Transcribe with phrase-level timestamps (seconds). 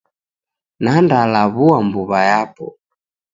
[0.83, 2.65] Nandalaw'ua mbuw'a yapo.